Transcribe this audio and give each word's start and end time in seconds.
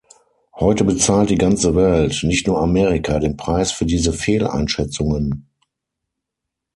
Heute 0.55 0.83
bezahlt 0.83 1.29
die 1.29 1.37
ganze 1.37 1.75
Welt, 1.75 2.21
nicht 2.23 2.47
nur 2.47 2.59
Amerika, 2.59 3.19
den 3.19 3.37
Preis 3.37 3.71
für 3.71 3.85
diese 3.85 4.13
Fehleinschätzungen. 4.13 5.45